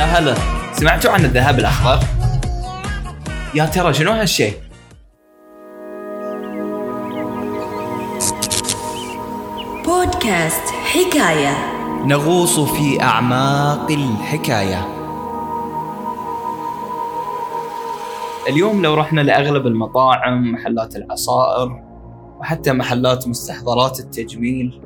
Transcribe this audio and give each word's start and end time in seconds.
يا 0.00 0.04
هلا 0.04 0.34
سمعتوا 0.72 1.10
عن 1.10 1.24
الذهب 1.24 1.58
الأخضر؟ 1.58 2.06
يا 3.54 3.66
ترى 3.66 3.94
شنو 3.94 4.10
هالشيء؟ 4.10 4.52
بودكاست 9.84 10.64
حكاية 10.84 11.56
نغوص 12.06 12.60
في 12.60 13.02
أعماق 13.02 13.90
الحكاية 13.90 14.86
اليوم 18.48 18.82
لو 18.82 18.94
رحنا 18.94 19.20
لأغلب 19.20 19.66
المطاعم 19.66 20.52
محلات 20.52 20.96
العصائر 20.96 21.82
وحتى 22.38 22.72
محلات 22.72 23.28
مستحضرات 23.28 24.00
التجميل 24.00 24.80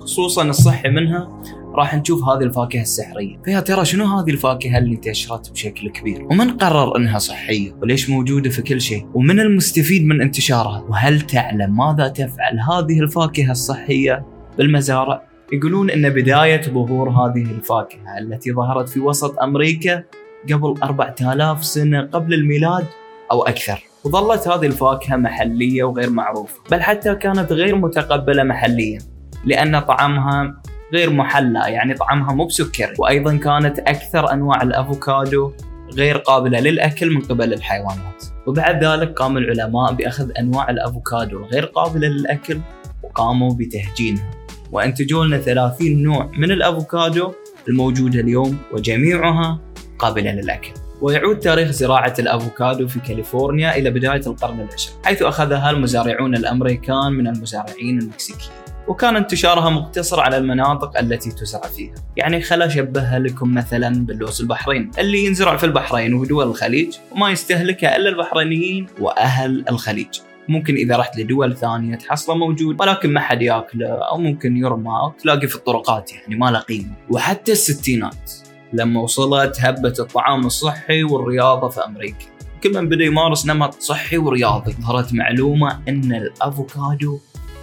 خصوصا 0.00 0.42
الصحي 0.42 0.88
منها 0.88 1.28
راح 1.76 1.94
نشوف 1.94 2.24
هذه 2.24 2.42
الفاكهة 2.42 2.82
السحرية. 2.82 3.36
فيا 3.44 3.60
ترى 3.60 3.84
شنو 3.84 4.04
هذه 4.04 4.30
الفاكهة 4.30 4.78
اللي 4.78 4.94
انتشرت 4.94 5.50
بشكل 5.50 5.90
كبير؟ 5.90 6.22
ومن 6.22 6.50
قرر 6.50 6.96
إنها 6.96 7.18
صحية؟ 7.18 7.72
وليش 7.82 8.10
موجودة 8.10 8.50
في 8.50 8.62
كل 8.62 8.80
شيء؟ 8.80 9.06
ومن 9.14 9.40
المستفيد 9.40 10.06
من 10.06 10.20
انتشارها؟ 10.20 10.84
وهل 10.88 11.20
تعلم 11.20 11.76
ماذا 11.76 12.08
تفعل 12.08 12.60
هذه 12.60 13.00
الفاكهة 13.00 13.50
الصحية؟ 13.50 14.26
بالمزارع 14.58 15.22
يقولون 15.52 15.90
إن 15.90 16.10
بداية 16.10 16.62
ظهور 16.62 17.10
هذه 17.10 17.42
الفاكهة 17.42 18.18
التي 18.18 18.52
ظهرت 18.52 18.88
في 18.88 19.00
وسط 19.00 19.38
أمريكا 19.38 20.04
قبل 20.52 20.74
4000 20.82 21.64
سنة 21.64 22.00
قبل 22.02 22.34
الميلاد 22.34 22.86
أو 23.32 23.42
أكثر. 23.42 23.82
وظلت 24.04 24.48
هذه 24.48 24.66
الفاكهة 24.66 25.16
محلية 25.16 25.84
وغير 25.84 26.10
معروفة 26.10 26.60
بل 26.70 26.82
حتى 26.82 27.14
كانت 27.14 27.52
غير 27.52 27.76
متقبلة 27.76 28.42
محليا 28.42 28.98
لأن 29.44 29.80
طعمها 29.80 30.62
غير 30.92 31.10
محلى 31.10 31.58
يعني 31.58 31.94
طعمها 31.94 32.34
مو 32.34 32.44
بسكري. 32.44 32.94
وأيضا 32.98 33.36
كانت 33.36 33.78
أكثر 33.78 34.32
أنواع 34.32 34.62
الأفوكادو 34.62 35.52
غير 35.94 36.18
قابلة 36.18 36.60
للأكل 36.60 37.14
من 37.14 37.20
قبل 37.20 37.52
الحيوانات. 37.52 38.24
وبعد 38.46 38.84
ذلك 38.84 39.12
قام 39.12 39.36
العلماء 39.36 39.92
بأخذ 39.92 40.30
أنواع 40.38 40.70
الأفوكادو 40.70 41.38
الغير 41.38 41.64
قابلة 41.64 42.08
للأكل 42.08 42.60
وقاموا 43.02 43.54
بتهجينها. 43.54 44.30
وأنتجوا 44.72 45.24
لنا 45.24 45.38
30 45.38 46.02
نوع 46.02 46.30
من 46.38 46.50
الأفوكادو 46.50 47.32
الموجودة 47.68 48.20
اليوم 48.20 48.58
وجميعها 48.72 49.58
قابلة 49.98 50.32
للأكل. 50.32 50.70
ويعود 51.00 51.38
تاريخ 51.38 51.70
زراعة 51.70 52.14
الأفوكادو 52.18 52.88
في 52.88 53.00
كاليفورنيا 53.00 53.76
إلى 53.76 53.90
بداية 53.90 54.20
القرن 54.26 54.60
العشرين 54.60 54.98
حيث 55.04 55.22
أخذها 55.22 55.70
المزارعون 55.70 56.34
الأمريكان 56.34 57.12
من 57.12 57.26
المزارعين 57.26 57.98
المكسيكيين. 57.98 58.65
وكان 58.88 59.16
انتشارها 59.16 59.70
مقتصر 59.70 60.20
على 60.20 60.36
المناطق 60.36 60.98
التي 60.98 61.30
تزرع 61.30 61.62
فيها. 61.62 61.94
يعني 62.16 62.40
خلا 62.40 62.66
أشبهها 62.66 63.18
لكم 63.18 63.54
مثلا 63.54 64.06
باللوز 64.06 64.40
البحريني 64.40 64.90
اللي 64.98 65.24
ينزرع 65.24 65.56
في 65.56 65.66
البحرين 65.66 66.14
ودول 66.14 66.46
الخليج 66.46 66.96
وما 67.12 67.30
يستهلكها 67.30 67.96
إلا 67.96 68.08
البحرينيين 68.08 68.86
وأهل 69.00 69.64
الخليج. 69.68 70.20
ممكن 70.48 70.74
إذا 70.74 70.96
رحت 70.96 71.18
لدول 71.18 71.56
ثانية 71.56 71.96
تحصله 71.96 72.36
موجود 72.36 72.80
ولكن 72.80 73.12
ما 73.12 73.20
حد 73.20 73.42
يأكله 73.42 73.88
أو 73.88 74.18
ممكن 74.18 74.56
يرمى 74.56 74.90
أو 74.90 75.10
تلاقي 75.10 75.46
في 75.46 75.56
الطرقات 75.56 76.12
يعني 76.12 76.36
ما 76.36 76.50
له 76.50 76.58
قيمة. 76.58 76.92
وحتى 77.10 77.52
الستينات 77.52 78.32
لما 78.72 79.00
وصلت 79.00 79.56
هبة 79.60 79.94
الطعام 79.98 80.46
الصحي 80.46 81.04
والرياضة 81.04 81.68
في 81.68 81.80
أمريكا. 81.80 82.26
كل 82.62 82.74
من 82.74 82.88
بدأ 82.88 83.04
يمارس 83.04 83.46
نمط 83.46 83.74
صحي 83.80 84.18
ورياضي. 84.18 84.72
ظهرت 84.72 85.14
معلومة 85.14 85.80
إن 85.88 86.14
الأفوكادو 86.14 87.18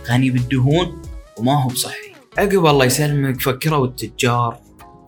غني 0.09 0.29
بالدهون 0.29 1.01
وما 1.37 1.63
هو 1.63 1.67
بصحي 1.67 2.13
عقب 2.37 2.65
الله 2.65 2.85
يسلمك 2.85 3.41
فكروا 3.41 3.85
التجار 3.85 4.57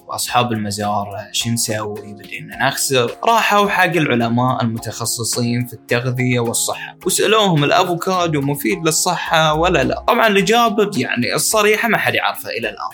وأصحاب 0.07 0.51
المزارع 0.51 1.29
شو 1.31 1.49
نسوي؟ 1.49 2.13
بدينا 2.13 2.67
نخسر 2.67 3.11
راحوا 3.27 3.69
حق 3.69 3.83
العلماء 3.83 4.63
المتخصصين 4.63 5.65
في 5.65 5.73
التغذية 5.73 6.39
والصحة. 6.39 6.97
وسألوهم 7.05 7.63
الأفوكادو 7.63 8.41
مفيد 8.41 8.85
للصحة 8.85 9.53
ولا 9.53 9.83
لا. 9.83 9.99
طبعا 10.07 10.27
الاجابه 10.27 10.91
يعني 10.97 11.35
الصريحة 11.35 11.89
ما 11.89 11.97
حد 11.97 12.15
يعرفها 12.15 12.51
إلى 12.51 12.69
الآن. 12.69 12.89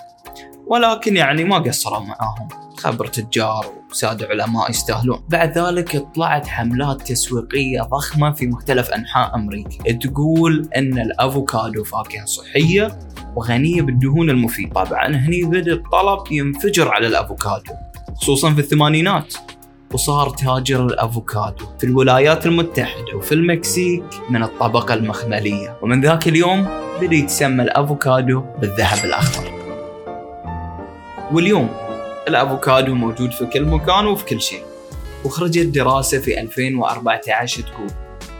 ولكن 0.67 1.17
يعني 1.17 1.44
ما 1.44 1.57
قصروا 1.57 2.00
معاهم. 2.00 2.47
خبر 2.78 3.07
تجار 3.07 3.66
وسادة 3.91 4.28
علماء 4.28 4.69
يستاهلون. 4.69 5.23
بعد 5.29 5.57
ذلك 5.57 6.05
طلعت 6.16 6.47
حملات 6.47 7.01
تسويقية 7.01 7.81
ضخمة 7.81 8.31
في 8.31 8.47
مختلف 8.47 8.89
أنحاء 8.89 9.35
أمريكا. 9.35 9.91
تقول 9.91 10.69
أن 10.75 11.00
الأفوكادو 11.00 11.84
فاكهة 11.84 12.25
صحية 12.25 13.00
وغنية 13.35 13.81
بالدهون 13.81 14.29
المفيدة 14.29 14.83
طبعا 14.83 15.07
هني 15.07 15.43
بدأ 15.43 15.73
الطلب 15.73 16.31
ينفجر 16.31 16.89
على 16.89 17.07
الأفوكادو 17.07 17.73
خصوصا 18.15 18.53
في 18.53 18.59
الثمانينات 18.59 19.33
وصار 19.93 20.29
تاجر 20.29 20.85
الأفوكادو 20.85 21.65
في 21.79 21.83
الولايات 21.83 22.45
المتحدة 22.45 23.15
وفي 23.15 23.31
المكسيك 23.31 24.03
من 24.29 24.43
الطبقة 24.43 24.93
المخملية. 24.93 25.77
ومن 25.81 26.01
ذاك 26.01 26.27
اليوم 26.27 26.67
بدا 27.01 27.15
يتسمى 27.15 27.63
الأفوكادو 27.63 28.43
بالذهب 28.61 29.05
الأخضر. 29.05 29.51
واليوم 31.31 31.69
الأفوكادو 32.27 32.93
موجود 32.95 33.31
في 33.31 33.45
كل 33.45 33.65
مكان 33.65 34.05
وفي 34.05 34.25
كل 34.25 34.41
شيء. 34.41 34.63
وخرجت 35.25 35.65
دراسة 35.65 36.19
في 36.19 36.41
2014 36.41 37.61
تقول 37.61 37.87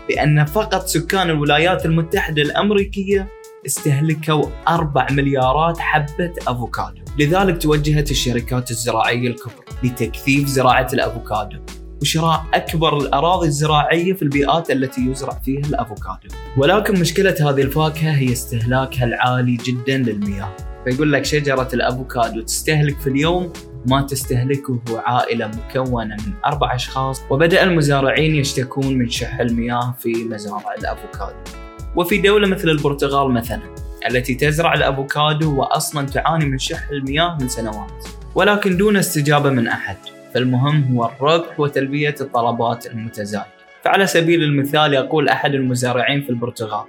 بأن 0.08 0.46
فقط 0.46 0.86
سكان 0.86 1.30
الولايات 1.30 1.86
المتحدة 1.86 2.42
الأمريكية 2.42 3.28
استهلكوا 3.66 4.44
4 4.68 5.08
مليارات 5.12 5.80
حبة 5.80 6.34
أفوكادو. 6.48 7.02
لذلك 7.20 7.62
توجهت 7.62 8.12
الشركات 8.12 8.72
الزراعية 8.72 9.28
الكبرى 9.28 9.66
لتكثيف 9.84 10.48
زراعة 10.48 10.88
الأفوكادو 10.94 11.58
وشراء 12.02 12.46
أكبر 12.54 12.98
الأراضي 12.98 13.48
الزراعية 13.48 14.14
في 14.14 14.22
البيئات 14.22 14.72
التي 14.72 15.02
يزرع 15.02 15.40
فيها 15.46 15.62
الأفوكادو. 15.66 16.36
ولكن 16.58 17.00
مشكلة 17.00 17.36
هذه 17.40 17.62
الفاكهة 17.62 18.12
هي 18.12 18.32
استهلاكها 18.32 19.06
العالي 19.06 19.56
جدا 19.56 19.98
للمياه. 19.98 20.56
فيقول 20.86 21.14
لك 21.14 21.26
شجرة 21.26 21.70
الأفوكادو 21.74 22.42
تستهلك 22.42 23.00
في 23.00 23.08
اليوم 23.08 23.54
ما 23.88 24.02
تستهلكه 24.02 24.82
عائلة 25.06 25.48
مكونة 25.48 26.16
من 26.16 26.34
أربع 26.46 26.76
أشخاص 26.76 27.22
وبدأ 27.30 27.64
المزارعين 27.64 28.36
يشتكون 28.36 28.98
من 28.98 29.10
شح 29.10 29.40
المياه 29.40 29.96
في 30.00 30.24
مزارع 30.24 30.74
الأفوكادو. 30.80 31.61
وفي 31.96 32.18
دولة 32.18 32.48
مثل 32.48 32.70
البرتغال 32.70 33.32
مثلا 33.32 33.62
التي 34.10 34.36
تزرع 34.36 34.74
الأفوكادو 34.74 35.60
وأصلا 35.60 36.08
تعاني 36.08 36.46
من 36.46 36.58
شح 36.58 36.90
المياه 36.92 37.38
من 37.42 37.48
سنوات. 37.48 38.08
ولكن 38.36 38.78
دون 38.78 38.98
استجابة 38.98 39.50
من 39.50 39.68
أحد 39.68 39.98
فالمهم 40.34 40.84
هو 40.84 41.06
الربح 41.06 41.60
وتلبية 41.60 42.16
الطلبات 42.22 42.86
المتزايدة 42.88 43.48
فعلى 43.84 44.08
سبيل 44.08 44.44
المثال 44.44 44.94
يقول 44.94 45.30
أحد 45.30 45.54
المزارعين 45.54 46.22
في 46.22 46.30
البرتغال 46.30 46.86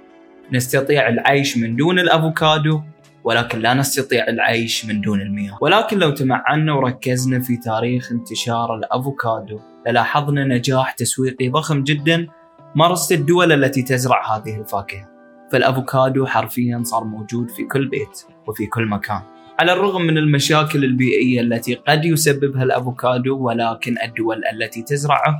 نستطيع 0.51 1.07
العيش 1.09 1.57
من 1.57 1.75
دون 1.75 1.99
الأفوكادو 1.99 2.81
ولكن 3.23 3.59
لا 3.59 3.73
نستطيع 3.73 4.27
العيش 4.27 4.85
من 4.85 5.01
دون 5.01 5.21
المياه. 5.21 5.57
ولكن 5.61 5.99
لو 5.99 6.09
تمعنا 6.11 6.73
وركزنا 6.73 7.39
في 7.39 7.57
تاريخ 7.57 8.11
انتشار 8.11 8.75
الأفوكادو 8.75 9.59
للاحظنا 9.87 10.43
نجاح 10.43 10.91
تسويقي 10.91 11.49
ضخم 11.49 11.83
جدا 11.83 12.27
مارست 12.75 13.11
الدول 13.11 13.51
التي 13.51 13.81
تزرع 13.81 14.37
هذه 14.37 14.59
الفاكهة. 14.59 15.09
فالأفوكادو 15.51 16.25
حرفيا 16.25 16.83
صار 16.83 17.03
موجود 17.03 17.51
في 17.51 17.63
كل 17.63 17.87
بيت 17.87 18.25
وفي 18.47 18.65
كل 18.65 18.85
مكان. 18.85 19.21
على 19.59 19.73
الرغم 19.73 20.01
من 20.01 20.17
المشاكل 20.17 20.83
البيئية 20.83 21.41
التي 21.41 21.75
قد 21.75 22.05
يسببها 22.05 22.63
الأفوكادو 22.63 23.37
ولكن 23.37 23.95
الدول 24.03 24.41
التي 24.53 24.81
تزرعه 24.81 25.35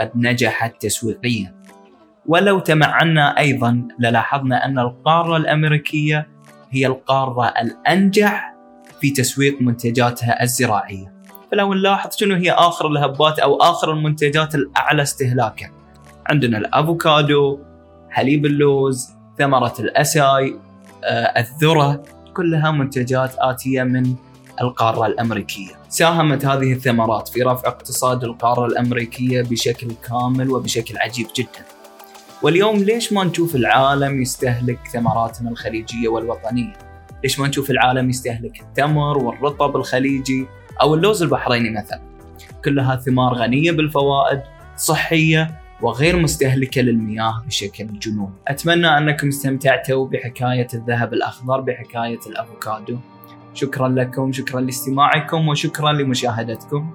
قد 0.00 0.10
نجحت 0.14 0.82
تسويقيا. 0.82 1.54
ولو 2.26 2.58
تمعنا 2.58 3.38
أيضا 3.38 3.88
للاحظنا 3.98 4.64
أن 4.64 4.78
القارة 4.78 5.36
الأمريكية 5.36 6.28
هي 6.70 6.86
القارة 6.86 7.48
الأنجح 7.48 8.54
في 9.00 9.10
تسويق 9.10 9.60
منتجاتها 9.60 10.42
الزراعية. 10.42 11.14
فلو 11.52 11.74
نلاحظ 11.74 12.10
شنو 12.16 12.34
هي 12.34 12.50
آخر 12.50 12.86
الهبات 12.86 13.38
أو 13.38 13.56
آخر 13.56 13.92
المنتجات 13.92 14.54
الأعلى 14.54 15.02
استهلاكا. 15.02 15.83
عندنا 16.26 16.58
الأفوكادو 16.58 17.58
حليب 18.10 18.46
اللوز 18.46 19.08
ثمرة 19.38 19.74
الأساي 19.80 20.56
آه، 21.04 21.40
الذرة 21.40 22.02
كلها 22.34 22.70
منتجات 22.70 23.34
آتية 23.38 23.82
من 23.82 24.14
القارة 24.60 25.06
الأمريكية. 25.06 25.72
ساهمت 25.88 26.44
هذه 26.44 26.72
الثمرات 26.72 27.28
في 27.28 27.42
رفع 27.42 27.68
اقتصاد 27.68 28.24
القارة 28.24 28.66
الأمريكية 28.66 29.42
بشكل 29.42 29.88
كامل 30.08 30.50
وبشكل 30.50 30.98
عجيب 30.98 31.26
جدا. 31.36 31.64
واليوم 32.42 32.76
ليش 32.76 33.12
ما 33.12 33.24
نشوف 33.24 33.56
العالم 33.56 34.22
يستهلك 34.22 34.78
ثمراتنا 34.92 35.50
الخليجية 35.50 36.08
والوطنية؟ 36.08 36.72
ليش 37.22 37.40
ما 37.40 37.48
نشوف 37.48 37.70
العالم 37.70 38.10
يستهلك 38.10 38.60
التمر 38.60 39.18
والرطب 39.18 39.76
الخليجي 39.76 40.46
أو 40.82 40.94
اللوز 40.94 41.22
البحريني 41.22 41.70
مثلا؟ 41.70 42.00
كلها 42.64 42.96
ثمار 42.96 43.34
غنية 43.34 43.72
بالفوائد 43.72 44.40
صحية 44.76 45.63
وغير 45.82 46.16
مستهلكة 46.16 46.82
للمياه 46.82 47.42
بشكل 47.46 47.98
جنون 47.98 48.32
أتمنى 48.48 48.86
أنكم 48.86 49.28
استمتعتوا 49.28 50.06
بحكاية 50.06 50.68
الذهب 50.74 51.12
الأخضر 51.12 51.60
بحكاية 51.60 52.20
الأفوكادو 52.26 52.98
شكرا 53.54 53.88
لكم 53.88 54.32
شكرا 54.32 54.60
لاستماعكم 54.60 55.48
وشكرا 55.48 55.92
لمشاهدتكم 55.92 56.90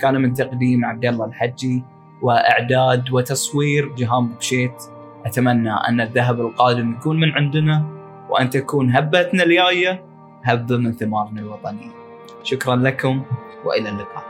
كان 0.00 0.14
من 0.14 0.34
تقديم 0.34 0.84
عبد 0.84 1.04
الله 1.04 1.24
الحجي 1.24 1.82
وإعداد 2.22 3.10
وتصوير 3.10 3.94
جهان 3.94 4.28
بوكشيت 4.28 4.82
أتمنى 5.26 5.72
أن 5.72 6.00
الذهب 6.00 6.40
القادم 6.40 6.92
يكون 6.92 7.20
من 7.20 7.32
عندنا 7.32 7.84
وأن 8.30 8.50
تكون 8.50 8.96
هبتنا 8.96 9.42
الجاية 9.42 10.04
هبة 10.44 10.76
من 10.76 10.92
ثمارنا 10.92 11.40
الوطنية. 11.40 11.90
شكرا 12.42 12.76
لكم 12.76 13.22
وإلى 13.64 13.88
اللقاء. 13.88 14.24